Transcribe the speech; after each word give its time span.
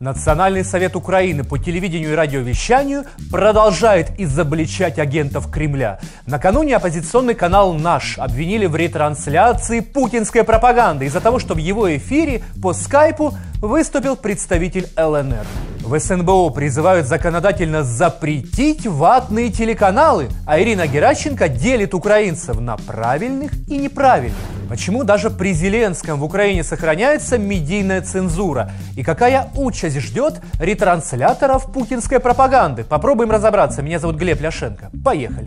Национальный 0.00 0.64
совет 0.64 0.94
Украины 0.94 1.42
по 1.42 1.58
телевидению 1.58 2.12
и 2.12 2.14
радиовещанию 2.14 3.04
продолжает 3.32 4.12
изобличать 4.20 4.96
агентов 4.96 5.50
Кремля. 5.50 5.98
Накануне 6.24 6.76
оппозиционный 6.76 7.34
канал 7.34 7.74
«Наш» 7.74 8.16
обвинили 8.16 8.66
в 8.66 8.76
ретрансляции 8.76 9.80
путинской 9.80 10.44
пропаганды 10.44 11.06
из-за 11.06 11.20
того, 11.20 11.40
что 11.40 11.54
в 11.54 11.58
его 11.58 11.96
эфире 11.96 12.42
по 12.62 12.74
скайпу 12.74 13.34
выступил 13.60 14.14
представитель 14.14 14.86
ЛНР. 14.96 15.44
В 15.82 15.98
СНБО 15.98 16.50
призывают 16.50 17.08
законодательно 17.08 17.82
запретить 17.82 18.86
ватные 18.86 19.50
телеканалы, 19.50 20.28
а 20.46 20.60
Ирина 20.60 20.86
Геращенко 20.86 21.48
делит 21.48 21.92
украинцев 21.92 22.60
на 22.60 22.76
правильных 22.76 23.50
и 23.66 23.76
неправильных. 23.78 24.36
Почему 24.68 25.02
даже 25.02 25.30
при 25.30 25.54
Зеленском 25.54 26.20
в 26.20 26.24
Украине 26.24 26.62
сохраняется 26.62 27.38
медийная 27.38 28.02
цензура? 28.02 28.70
И 28.96 29.02
какая 29.02 29.50
участь 29.56 29.98
ждет 29.98 30.42
ретрансляторов 30.60 31.72
путинской 31.72 32.20
пропаганды? 32.20 32.84
Попробуем 32.84 33.30
разобраться. 33.30 33.80
Меня 33.80 33.98
зовут 33.98 34.16
Глеб 34.16 34.42
Ляшенко. 34.42 34.90
Поехали. 35.02 35.46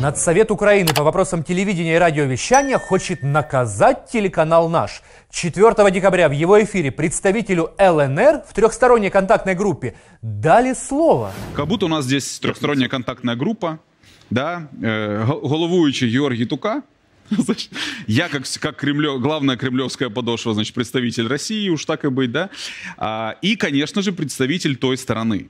Надсовет 0.00 0.50
Украины 0.50 0.94
по 0.94 1.04
вопросам 1.04 1.44
телевидения 1.44 1.96
и 1.96 1.98
радиовещания 1.98 2.78
хочет 2.78 3.22
наказать 3.22 4.06
телеканал 4.10 4.70
«Наш». 4.70 5.02
4 5.30 5.90
декабря 5.90 6.28
в 6.28 6.32
его 6.32 6.60
эфире 6.64 6.90
представителю 6.90 7.72
ЛНР 7.78 8.42
в 8.48 8.54
трехсторонней 8.54 9.10
контактной 9.10 9.54
группе 9.54 9.94
дали 10.22 10.72
слово. 10.72 11.30
Как 11.54 11.68
будто 11.68 11.84
у 11.84 11.88
нас 11.88 12.06
здесь 12.06 12.40
трехсторонняя 12.40 12.88
контактная 12.88 13.36
группа, 13.36 13.80
да, 14.30 14.68
головуючий 15.42 16.10
Георгий 16.10 16.46
Тука, 16.46 16.82
я 18.06 18.28
как, 18.28 18.42
как 18.60 18.76
кремлё, 18.76 19.18
главная 19.18 19.56
кремлевская 19.56 20.08
подошва, 20.08 20.54
значит, 20.54 20.74
представитель 20.74 21.26
России, 21.26 21.68
уж 21.68 21.84
так 21.84 22.04
и 22.04 22.08
быть, 22.08 22.32
да. 22.32 22.50
А, 22.96 23.36
и, 23.42 23.56
конечно 23.56 24.02
же, 24.02 24.12
представитель 24.12 24.76
той 24.76 24.96
стороны. 24.96 25.48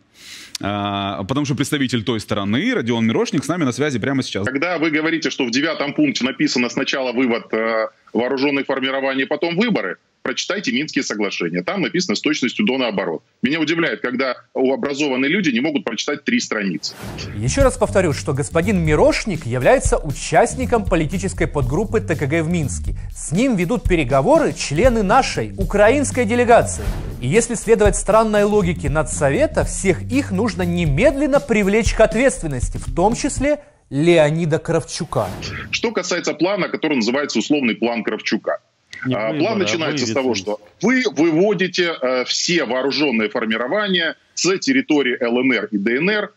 А, 0.60 1.24
потому 1.24 1.46
что 1.46 1.54
представитель 1.54 2.02
той 2.02 2.20
стороны, 2.20 2.74
Родион 2.74 3.06
Мирошник, 3.06 3.44
с 3.44 3.48
нами 3.48 3.64
на 3.64 3.72
связи 3.72 3.98
прямо 3.98 4.22
сейчас. 4.22 4.46
Когда 4.46 4.78
вы 4.78 4.90
говорите, 4.90 5.30
что 5.30 5.44
в 5.44 5.50
девятом 5.50 5.94
пункте 5.94 6.24
написано 6.24 6.68
сначала 6.68 7.12
вывод 7.12 7.52
э, 7.52 7.88
вооруженных 8.12 8.66
формирований, 8.66 9.26
потом 9.26 9.56
выборы, 9.56 9.96
прочитайте 10.22 10.72
Минские 10.72 11.04
соглашения. 11.04 11.62
Там 11.62 11.82
написано 11.82 12.16
с 12.16 12.20
точностью 12.20 12.64
до 12.66 12.78
наоборот. 12.78 13.22
Меня 13.42 13.60
удивляет, 13.60 14.00
когда 14.00 14.36
образованные 14.54 15.30
люди 15.30 15.50
не 15.50 15.60
могут 15.60 15.84
прочитать 15.84 16.24
три 16.24 16.40
страницы. 16.40 16.94
Еще 17.36 17.62
раз 17.62 17.76
повторю, 17.76 18.12
что 18.12 18.32
господин 18.32 18.84
Мирошник 18.84 19.46
является 19.46 19.98
участником 19.98 20.84
политической 20.84 21.46
подгруппы 21.46 22.00
ТКГ 22.00 22.42
в 22.42 22.48
Минске. 22.48 22.96
С 23.14 23.32
ним 23.32 23.56
ведут 23.56 23.84
переговоры 23.84 24.52
члены 24.52 25.02
нашей 25.02 25.54
украинской 25.56 26.24
делегации. 26.24 26.84
И 27.20 27.28
если 27.28 27.54
следовать 27.54 27.96
странной 27.96 28.44
логике 28.44 28.88
надсовета, 28.88 29.64
всех 29.64 30.02
их 30.02 30.30
нужно 30.30 30.62
немедленно 30.62 31.40
привлечь 31.40 31.92
к 31.94 32.00
ответственности, 32.00 32.78
в 32.78 32.94
том 32.94 33.14
числе 33.14 33.60
Леонида 33.90 34.58
Кравчука. 34.58 35.26
Что 35.72 35.90
касается 35.90 36.32
плана, 36.32 36.68
который 36.68 36.96
называется 36.96 37.40
условный 37.40 37.74
план 37.74 38.04
Кравчука. 38.04 38.60
Не 39.06 39.14
а, 39.14 39.32
План 39.32 39.58
начинается 39.58 40.06
с 40.06 40.12
того, 40.12 40.34
что 40.34 40.60
вы 40.82 41.04
выводите 41.10 41.94
э, 42.00 42.24
все 42.24 42.64
вооруженные 42.64 43.28
формирования 43.28 44.16
с 44.34 44.58
территории 44.58 45.16
ЛНР 45.22 45.68
и 45.70 45.78
ДНР. 45.78 46.32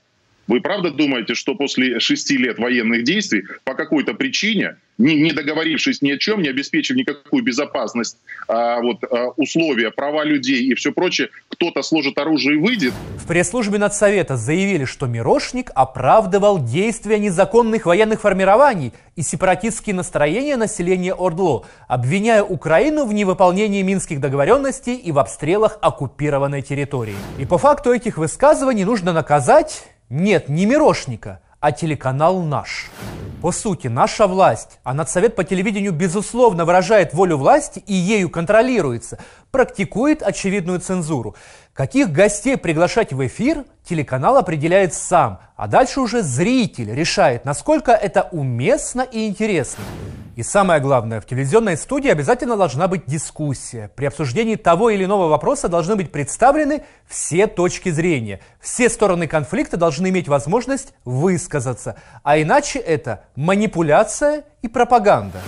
Вы 0.48 0.60
правда 0.60 0.92
думаете, 0.92 1.36
что 1.36 1.56
после 1.56 2.00
шести 2.00 2.38
лет 2.38 2.60
военных 2.60 3.04
действий 3.04 3.44
по 3.64 3.76
какой-то 3.76 4.14
причине 4.14 4.76
не, 4.98 5.16
не 5.16 5.32
договорившись 5.32 6.02
ни 6.02 6.12
о 6.12 6.18
чем, 6.18 6.42
не 6.42 6.50
обеспечив 6.50 6.96
никакую 6.96 7.44
безопасность, 7.44 8.18
а, 8.48 8.80
вот, 8.82 9.04
а, 9.04 9.30
условия, 9.38 9.90
права 9.90 10.24
людей 10.24 10.64
и 10.66 10.76
все 10.76 10.92
прочее, 10.92 11.30
кто-то 11.50 11.82
сложит 11.82 12.18
оружие 12.18 12.56
и 12.56 12.60
выйдет. 12.60 12.94
В 13.18 13.28
пресс-службе 13.28 13.80
Надсовета 13.80 14.38
заявили, 14.38 14.86
что 14.86 15.08
Мирошник 15.08 15.72
оправдывал 15.74 16.64
действия 16.64 17.18
незаконных 17.18 17.86
военных 17.86 18.22
формирований 18.22 18.94
и 19.16 19.22
сепаратистские 19.22 19.96
настроения 19.96 20.58
населения 20.58 21.14
Ордло, 21.14 21.66
обвиняя 21.88 22.44
Украину 22.44 23.06
в 23.06 23.14
невыполнении 23.14 23.82
минских 23.82 24.20
договоренностей 24.20 24.96
и 24.96 25.12
в 25.12 25.20
обстрелах 25.20 25.78
оккупированной 25.82 26.62
территории. 26.62 27.16
И 27.40 27.46
по 27.46 27.58
факту 27.58 27.92
этих 27.94 28.18
высказываний 28.18 28.84
нужно 28.84 29.14
наказать, 29.14 29.86
нет, 30.10 30.50
не 30.50 30.66
Мирошника, 30.66 31.42
а 31.60 31.72
телеканал 31.72 32.42
«Наш». 32.42 32.90
По 33.42 33.52
сути, 33.52 33.88
наша 33.88 34.26
власть, 34.26 34.80
а 34.84 34.94
надсовет 34.94 35.36
по 35.36 35.44
телевидению 35.44 35.92
безусловно 35.92 36.64
выражает 36.64 37.14
волю 37.14 37.38
власти 37.38 37.84
и 37.86 37.94
ею 37.94 38.30
контролируется, 38.30 39.20
практикует 39.52 40.24
очевидную 40.24 40.80
цензуру. 40.80 41.36
Каких 41.74 42.12
гостей 42.12 42.56
приглашать 42.56 43.12
в 43.12 43.26
эфир, 43.26 43.66
телеканал 43.84 44.38
определяет 44.38 44.94
сам, 44.94 45.40
а 45.58 45.68
дальше 45.68 46.00
уже 46.00 46.22
зритель 46.22 46.94
решает, 46.94 47.44
насколько 47.44 47.92
это 47.92 48.30
уместно 48.32 49.02
и 49.02 49.28
интересно. 49.28 49.84
И 50.36 50.42
самое 50.42 50.82
главное, 50.82 51.22
в 51.22 51.28
телевизионной 51.28 51.78
студии 51.78 52.10
обязательно 52.10 52.58
должна 52.58 52.88
быть 52.88 53.06
дискуссия. 53.06 53.92
При 53.96 54.06
обсуждении 54.06 54.56
того 54.56 54.90
или 54.90 55.06
иного 55.06 55.28
вопроса 55.28 55.70
должны 55.70 55.96
быть 55.96 56.12
представлены 56.12 56.84
все 57.08 57.46
точки 57.46 57.90
зрения. 57.90 58.40
Все 58.60 58.90
стороны 58.90 59.28
конфликта 59.28 59.78
должны 59.78 60.10
иметь 60.10 60.28
возможность 60.28 60.94
высказаться. 61.06 61.98
А 62.24 62.40
иначе 62.40 62.80
это 62.80 63.26
манипуляция 63.36 64.46
и 64.64 64.68
пропаганда. 64.68 65.40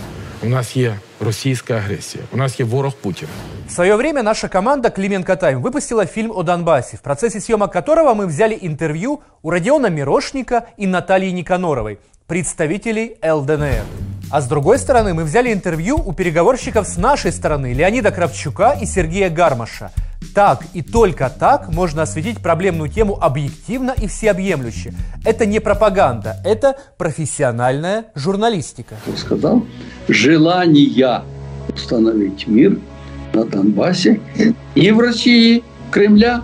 У 0.43 0.49
нас 0.49 0.73
есть 0.73 0.95
российская 1.19 1.75
агрессия, 1.75 2.19
у 2.31 2.37
нас 2.37 2.59
есть 2.59 2.69
ворог 2.69 2.95
Путин. 2.95 3.27
В 3.67 3.71
свое 3.71 3.95
время 3.95 4.21
наша 4.21 4.47
команда 4.47 4.91
Клименко 4.91 5.35
Тайм 5.37 5.61
выпустила 5.61 6.05
фильм 6.05 6.31
о 6.31 6.43
Донбассе, 6.43 6.97
в 6.97 7.01
процессе 7.01 7.39
съемок 7.39 7.73
которого 7.73 8.13
мы 8.13 8.27
взяли 8.27 8.55
интервью 8.61 9.23
у 9.41 9.49
Родиона 9.49 9.87
Мирошника 9.87 10.67
и 10.77 10.85
Натальи 10.85 11.31
Никаноровой, 11.31 11.99
представителей 12.27 13.17
ЛДНР. 13.23 14.04
А 14.31 14.41
с 14.41 14.47
другой 14.47 14.79
стороны, 14.79 15.13
мы 15.13 15.23
взяли 15.23 15.53
интервью 15.53 16.01
у 16.03 16.11
переговорщиков 16.11 16.87
с 16.87 16.97
нашей 16.97 17.31
стороны 17.31 17.73
Леонида 17.73 18.11
Кравчука 18.11 18.75
и 18.81 18.85
Сергея 18.85 19.29
Гармаша. 19.29 19.91
Так 20.33 20.63
и 20.73 20.81
только 20.81 21.29
так 21.29 21.69
можно 21.71 22.01
осветить 22.01 22.39
проблемную 22.39 22.89
тему 22.89 23.17
объективно 23.21 23.93
и 23.95 24.07
всеобъемлюще. 24.07 24.93
Это 25.23 25.45
не 25.45 25.59
пропаганда, 25.59 26.37
это 26.43 26.75
профессиональная 26.97 28.05
журналистика. 28.15 28.95
Он 29.07 29.15
сказал, 29.15 29.65
желание 30.07 31.21
установить 31.71 32.47
мир 32.47 32.79
на 33.33 33.45
Донбассе 33.45 34.19
ни 34.75 34.89
в 34.89 34.99
России, 34.99 35.63
Кремля, 35.91 36.41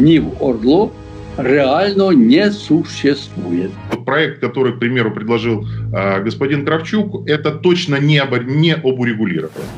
ни 0.00 0.18
в 0.18 0.42
Ордло 0.42 0.90
реально 1.38 2.10
не 2.10 2.50
существует. 2.50 3.70
Проект, 4.04 4.40
который, 4.40 4.72
к 4.72 4.78
примеру, 4.78 5.10
предложил 5.10 5.66
э, 5.92 6.22
господин 6.22 6.64
Кравчук, 6.64 7.28
это 7.28 7.52
точно 7.52 7.96
не 7.96 8.18
об, 8.18 8.34
не 8.46 8.72
об 8.72 9.00
урегулировании. 9.00 9.68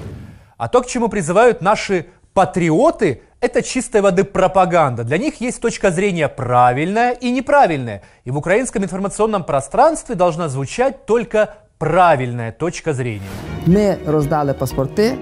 А 0.57 0.69
то, 0.69 0.83
к 0.83 0.87
чему 0.87 1.09
призывают 1.09 1.63
наши 1.63 2.07
патриоты, 2.35 3.23
это 3.41 3.63
чистой 3.63 4.01
воды 4.01 4.25
пропаганда. 4.25 5.05
Для 5.05 5.19
них 5.19 5.41
есть 5.41 5.61
точка 5.61 5.91
зрения 5.91 6.29
правильная 6.29 7.13
и 7.13 7.31
неправильная. 7.31 8.03
И 8.25 8.31
в 8.31 8.37
украинском 8.37 8.83
информационном 8.83 9.45
пространстве 9.45 10.15
должна 10.15 10.49
звучать 10.49 11.07
только 11.07 11.55
правильная 11.79 12.53
точка 12.53 12.93
зрения. 12.93 13.23
Мы 13.67 13.99
раздали 14.07 14.53
паспорти 14.53 15.13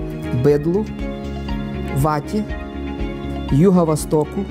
бидлу, 0.45 0.87
ваті, 1.97 2.45
Юго-Востоку, 3.53 4.45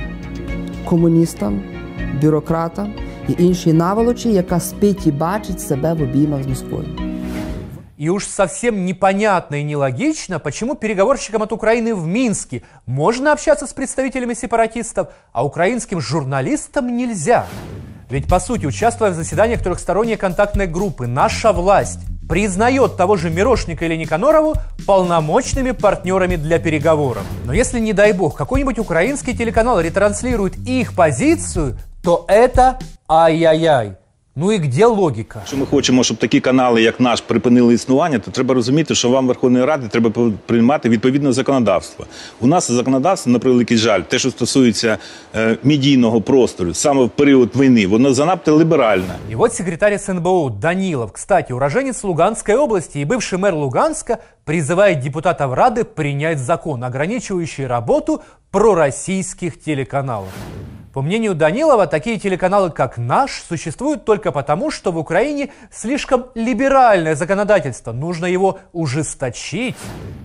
комуністам, 0.90 1.75
бюрократам 2.23 2.95
і 3.29 3.45
іншій 3.45 3.73
наволочі, 3.73 4.33
яка 4.33 4.61
спить 4.61 5.07
і 5.07 5.13
бачить 5.13 5.61
себе 5.61 5.95
в 5.95 6.03
обіймах 6.03 6.43
з 6.43 6.47
Москвою. 6.47 6.87
И 8.01 8.09
уж 8.09 8.27
совсем 8.27 8.87
непонятно 8.87 9.57
и 9.57 9.63
нелогично, 9.63 10.39
почему 10.39 10.75
переговорщикам 10.75 11.43
от 11.43 11.53
Украины 11.53 11.95
в 11.95 12.07
Минске 12.07 12.63
можно 12.87 13.31
общаться 13.31 13.67
с 13.67 13.75
представителями 13.75 14.33
сепаратистов, 14.33 15.09
а 15.33 15.45
украинским 15.45 16.01
журналистам 16.01 16.97
нельзя. 16.97 17.45
Ведь, 18.09 18.27
по 18.27 18.41
сути, 18.41 18.65
участвуя 18.65 19.11
в 19.11 19.15
заседаниях 19.15 19.63
трехсторонней 19.63 20.17
контактной 20.17 20.67
группы, 20.67 21.07
наша 21.07 21.53
власть 21.53 22.01
признает 22.27 22.97
того 22.97 23.17
же 23.17 23.29
Мирошника 23.29 23.85
или 23.85 23.97
Никанорову 23.97 24.55
полномочными 24.87 25.73
партнерами 25.73 26.37
для 26.37 26.59
переговоров. 26.59 27.25
Но 27.45 27.53
если, 27.53 27.81
не 27.81 27.93
дай 27.93 28.13
бог, 28.13 28.35
какой-нибудь 28.35 28.79
украинский 28.79 29.37
телеканал 29.37 29.79
ретранслирует 29.79 30.57
их 30.57 30.95
позицию, 30.95 31.77
то 32.05 32.25
это 32.29 32.79
ай-яй-яй. 33.09 33.93
Ну 34.37 34.53
і 34.53 34.59
де 34.59 34.87
логіка? 34.87 35.39
Якщо 35.39 35.57
ми 35.57 35.67
хочемо, 35.67 36.05
щоб 36.05 36.17
такі 36.17 36.41
канали, 36.41 36.83
як 36.83 37.01
наш, 37.01 37.21
припинили 37.21 37.75
існування, 37.75 38.19
то 38.19 38.31
треба 38.31 38.55
розуміти, 38.55 38.95
що 38.95 39.11
вам 39.11 39.27
Верховної 39.27 39.65
Ради 39.65 39.89
треба 39.89 40.33
приймати 40.47 40.89
відповідне 40.89 41.33
законодавство. 41.33 42.07
У 42.41 42.47
нас 42.47 42.71
законодавство, 42.71 43.33
на 43.33 43.39
превеликий 43.39 43.77
жаль, 43.77 44.01
те, 44.01 44.19
що 44.19 44.31
стосується 44.31 44.99
е, 45.35 45.57
медійного 45.63 46.21
простору, 46.21 46.75
саме 46.75 47.05
в 47.05 47.11
період 47.11 47.57
війни, 47.57 47.87
воно 47.87 48.15
занадто 48.15 48.61
ліберальне. 48.61 49.15
И 49.31 49.37
вот 49.37 49.55
секретарь 49.55 49.99
СНБО 49.99 50.51
Данилов, 50.51 51.13
кстати, 51.13 51.53
уроженец 51.53 52.05
Луганской 52.05 52.55
области 52.55 52.99
и 52.99 53.05
бывший 53.05 53.39
мэр 53.39 53.55
Луганска, 53.55 54.19
призывает 54.45 55.01
депутатов 55.01 55.53
Рады 55.53 55.85
принять 55.85 56.39
закон, 56.39 56.85
ограничивающий 56.85 57.67
работу 57.67 58.21
пророссийских 58.51 59.61
телеканалов. 59.61 60.29
По 60.95 61.03
мнению 61.03 61.37
Данилова, 61.37 61.87
такие 61.87 62.19
телеканалы, 62.19 62.71
как 62.71 62.99
наш, 62.99 63.43
существуют 63.49 64.05
только 64.05 64.33
потому, 64.33 64.73
что 64.73 64.91
в 64.91 64.99
Украине 64.99 65.51
слишком 65.71 66.27
либеральное 66.35 67.15
законодательство. 67.15 67.93
Нужно 67.93 68.27
его 68.27 68.59
ужесточить. 68.73 69.77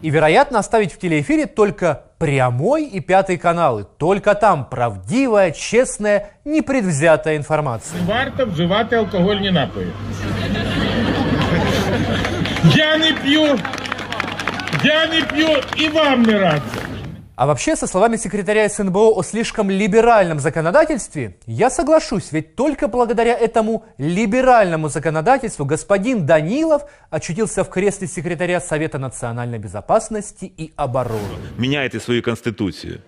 И, 0.01 0.09
вероятно, 0.09 0.57
оставить 0.57 0.91
в 0.91 0.97
телеэфире 0.97 1.45
только 1.45 2.05
прямой 2.17 2.85
и 2.85 2.99
пятый 2.99 3.37
каналы. 3.37 3.85
Только 3.97 4.33
там 4.33 4.65
правдивая, 4.65 5.51
честная, 5.51 6.31
непредвзятая 6.45 7.37
информация. 7.37 7.99
Варто 8.07 8.45
вживати 8.45 8.95
алкогольні 8.95 9.51
напої. 9.51 9.87
Я 12.75 12.97
не 12.97 13.13
п'ю, 13.13 13.59
я 14.83 15.07
не 15.07 15.21
п'ю 15.21 15.61
і 15.77 15.87
вам 15.89 16.23
не 16.23 16.39
раджу. 16.39 16.88
А 17.39 17.45
вообще, 17.45 17.75
со 17.75 17.87
словами 17.87 18.17
секретаря 18.17 18.69
СНБО 18.69 19.13
о 19.15 19.23
слишком 19.23 19.69
либеральном 19.69 20.39
законодательстве, 20.39 21.35
я 21.47 21.69
соглашусь, 21.69 22.31
ведь 22.31 22.55
только 22.55 22.87
благодаря 22.87 23.33
этому 23.37 23.83
либеральному 23.97 24.89
законодательству 24.89 25.65
господин 25.65 26.25
Данилов 26.25 26.83
очутился 27.09 27.63
в 27.63 27.69
кресле 27.69 28.07
секретаря 28.07 28.61
Совета 28.61 28.99
национальной 28.99 29.59
безопасности 29.59 30.45
и 30.45 30.71
обороны. 30.77 31.37
Міняйте 31.57 31.99
свою 31.99 32.21
конституцію. 32.21 32.99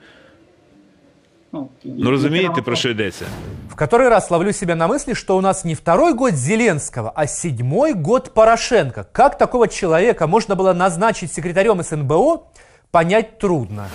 Ну 1.83 2.09
розумієте, 2.11 2.61
про 2.61 2.75
що 2.75 2.89
йдеться? 2.89 3.25
В 3.69 3.75
который 3.75 4.09
раз 4.09 4.31
ловлю 4.31 4.53
себя 4.53 4.75
на 4.75 4.87
мысли, 4.87 5.13
что 5.13 5.37
у 5.37 5.41
нас 5.41 5.65
не 5.65 5.75
второй 5.75 6.13
год 6.13 6.35
Зеленского, 6.35 7.11
а 7.15 7.27
седьмой 7.27 7.93
год 7.93 8.33
Порошенко. 8.33 9.05
Как 9.11 9.37
такого 9.37 9.67
человека 9.67 10.27
можно 10.27 10.55
было 10.55 10.73
назначить 10.73 11.31
секретарем 11.31 11.83
СНБО, 11.83 12.43
понять 12.92 13.38
трудно. 13.38 13.88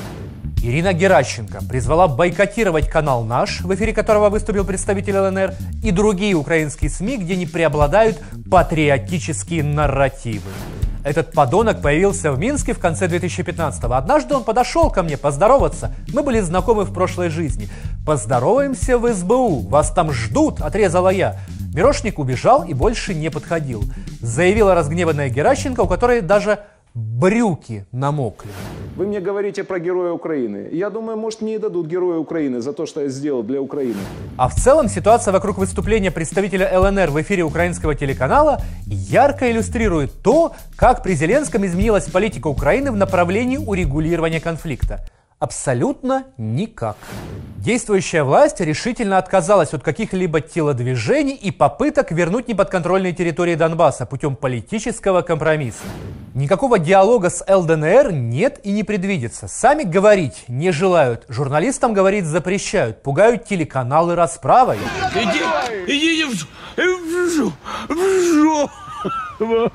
Ирина 0.64 0.92
Геращенко 0.92 1.60
призвала 1.70 2.08
бойкотировать 2.08 2.90
канал 2.90 3.24
«Наш», 3.24 3.62
в 3.62 3.72
эфире 3.76 3.94
которого 3.94 4.30
выступил 4.30 4.66
представитель 4.66 5.20
ЛНР, 5.20 5.54
и 5.84 5.92
другие 5.92 6.34
украинские 6.34 6.90
СМИ, 6.90 7.18
где 7.18 7.36
не 7.36 7.46
преобладают 7.46 8.20
патриотические 8.50 9.64
нарративы. 9.64 10.50
Этот 11.04 11.32
подонок 11.32 11.84
появился 11.84 12.32
в 12.32 12.40
Минске 12.40 12.74
в 12.74 12.80
конце 12.80 13.06
2015-го. 13.06 13.94
Однажды 13.94 14.34
он 14.34 14.44
подошел 14.44 14.90
ко 14.90 15.04
мне 15.04 15.16
поздороваться. 15.16 15.94
Мы 16.12 16.24
были 16.24 16.40
знакомы 16.40 16.84
в 16.84 16.92
прошлой 16.92 17.30
жизни. 17.30 17.70
«Поздороваемся 18.04 18.98
в 18.98 19.14
СБУ. 19.14 19.68
Вас 19.68 19.92
там 19.92 20.12
ждут»,— 20.12 20.60
отрезала 20.62 21.10
я. 21.10 21.38
Мирошник 21.72 22.18
убежал 22.18 22.64
и 22.64 22.74
больше 22.74 23.14
не 23.14 23.30
подходил. 23.30 23.84
Заявила 24.22 24.74
разгневанная 24.74 25.30
Геращенко, 25.30 25.82
у 25.82 25.88
которой 25.88 26.22
даже 26.22 26.62
брюки 26.98 27.86
намокли. 27.92 28.50
Вы 28.98 29.06
мне 29.06 29.20
говорите 29.20 29.64
про 29.64 29.78
героя 29.80 30.12
Украины. 30.12 30.70
Я 30.72 30.90
думаю, 30.90 31.18
может, 31.18 31.42
мне 31.42 31.56
и 31.56 31.58
дадут 31.60 31.86
героя 31.86 32.18
Украины 32.18 32.62
за 32.62 32.74
то, 32.74 32.88
что 32.88 33.02
я 33.02 33.10
сделал 33.10 33.44
для 33.44 33.62
Украины. 33.62 34.00
А 34.38 34.50
в 34.50 34.56
целом 34.56 34.88
ситуация 34.88 35.32
вокруг 35.32 35.60
выступления 35.60 36.10
представителя 36.10 36.68
ЛНР 36.80 37.12
в 37.12 37.22
эфире 37.22 37.44
украинского 37.44 37.94
телеканала 37.94 38.60
ярко 38.88 39.52
иллюстрирует 39.52 40.12
то, 40.24 40.54
как 40.76 41.04
при 41.04 41.14
Зеленском 41.14 41.64
изменилась 41.64 42.06
политика 42.06 42.48
Украины 42.48 42.92
в 42.92 42.96
направлении 42.96 43.58
урегулирования 43.58 44.40
конфликта. 44.40 45.02
Абсолютно 45.39 46.25
никак. 46.39 46.98
Действующая 47.57 48.24
власть 48.24 48.60
решительно 48.60 49.19
отказалась 49.19 49.72
от 49.72 49.84
каких-либо 49.84 50.42
телодвижений 50.42 51.36
и 51.36 51.51
попыток 51.51 52.12
вернуть 52.12 52.48
неподконтрольные 52.48 53.13
территории 53.13 53.54
Донбасса 53.54 54.07
путем 54.07 54.36
политического 54.36 55.22
компромисса. 55.22 55.84
Никакого 56.34 56.80
диалога 56.80 57.30
с 57.30 57.45
ЛДНР 57.48 58.13
нет 58.13 58.60
и 58.63 58.72
не 58.72 58.84
предвидится. 58.84 59.48
Сами 59.48 59.84
говорить 59.84 60.45
не 60.48 60.72
желают, 60.72 61.25
журналистам 61.30 61.94
говорить 61.94 62.25
запрещают, 62.25 63.04
пугают 63.04 63.45
телеканалы 63.45 64.16
расправой. 64.16 64.78
Иди, 65.13 65.44
иди 65.88 66.24
в, 66.24 66.48
в, 66.78 67.54
в, 69.39 69.69
в, 69.69 69.72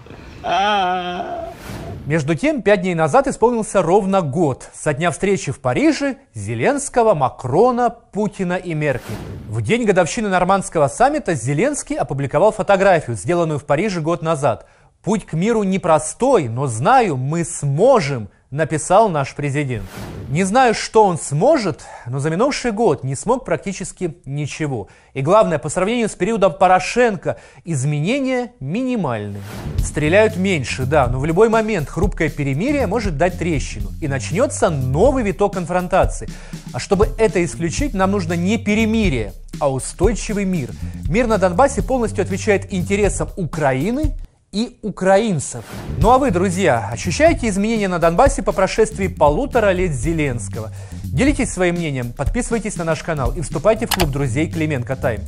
Между 2.06 2.34
тем, 2.34 2.62
пять 2.62 2.81
дней 2.81 2.96
назад 2.96 3.28
исполнился 3.28 3.81
ровно 3.81 4.22
год 4.22 4.69
со 4.75 4.93
дня 4.93 5.12
встречи 5.12 5.52
в 5.52 5.60
Париже 5.60 6.16
Зеленского, 6.34 7.14
Макрона, 7.14 7.90
Путина 7.90 8.54
и 8.54 8.75
Меркель. 8.75 9.14
В 9.49 9.62
день 9.62 9.84
годовщины 9.84 10.28
нормандского 10.28 10.88
саммита 10.88 11.34
Зеленский 11.34 11.94
опубликовал 11.94 12.50
фотографию, 12.50 13.14
сделанную 13.14 13.60
в 13.60 13.64
Париже 13.64 14.00
год 14.00 14.20
назад. 14.20 14.66
«Путь 15.04 15.26
к 15.26 15.34
миру 15.34 15.62
непростой, 15.62 16.49
но 16.49 16.66
знаю, 16.66 17.16
мы 17.16 17.44
сможем», 17.44 18.28
написал 18.52 19.08
наш 19.08 19.34
президент. 19.34 19.87
Не 20.32 20.44
знаю, 20.44 20.73
что 20.73 21.05
он 21.05 21.19
сможет, 21.19 21.82
но 22.06 22.19
за 22.19 22.31
минувший 22.31 22.73
год 22.73 23.05
не 23.05 23.14
смог 23.14 23.44
практически 23.44 24.17
ничего. 24.25 24.88
И 25.12 25.20
главное, 25.20 25.58
по 25.58 25.69
сравнению 25.69 26.08
с 26.08 26.12
периодом 26.12 26.55
Порошенко, 26.55 27.37
изменения 27.67 28.52
минимальные. 28.58 29.43
Стреляют 29.76 30.38
меньше, 30.38 30.87
да, 30.87 31.06
но 31.08 31.20
в 31.20 31.26
любой 31.26 31.50
момент 31.50 31.90
хрупкое 31.90 32.31
перемирие 32.31 32.87
может 32.87 33.19
дать 33.19 33.38
трещину. 33.38 33.90
И 34.00 34.08
начнется 34.08 34.70
новый 34.70 35.23
виток 35.23 35.52
конфронтации. 35.52 36.31
А 36.73 36.78
чтобы 36.78 37.11
это 37.19 37.44
исключить, 37.44 37.93
нам 37.93 38.12
нужно 38.12 38.32
не 38.32 38.56
перемирие, 38.56 39.35
а 39.61 39.70
устойчивый 39.70 40.46
мир. 40.46 40.70
Мир 41.11 41.26
на 41.26 41.37
Донбассе 41.37 41.82
полностью 41.82 42.23
отвечает 42.23 42.73
интересам 42.73 43.28
Украины 43.37 44.14
и 44.52 44.78
украинцев. 44.82 45.64
Ну 45.99 46.10
а 46.10 46.19
вы, 46.19 46.31
друзья, 46.31 46.90
ощущаете 46.93 47.49
изменения 47.49 47.88
на 47.88 47.99
Донбассе 47.99 48.43
по 48.43 48.52
прошествии 48.52 49.08
полутора 49.08 49.72
лет 49.72 49.93
Зеленского? 49.93 50.70
Делитесь 51.04 51.50
своим 51.50 51.76
мнением, 51.76 52.12
подписывайтесь 52.12 52.76
на 52.76 52.84
наш 52.84 53.02
канал 53.02 53.32
и 53.32 53.40
вступайте 53.40 53.87
в 53.87 53.90
клуб 53.90 54.10
друзей 54.10 54.50
Клименко 54.50 54.94
Тайм. 54.96 55.22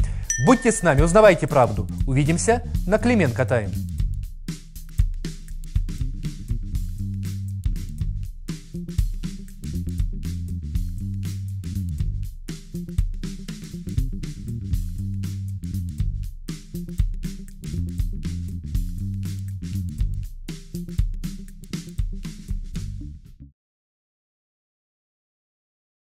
Будьте 0.47 0.71
с 0.71 0.83
нами, 0.83 1.01
узнавайте 1.01 1.47
правду. 1.47 1.87
Увидимся 2.07 2.63
на 2.87 2.99
Клименко 2.99 3.45
Тайм. 3.47 3.94